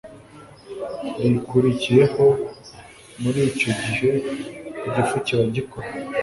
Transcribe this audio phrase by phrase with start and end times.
[1.21, 2.25] rikurikiyeho.
[3.21, 4.11] Muri icyo gihe,
[4.87, 5.87] igifu kiba gikora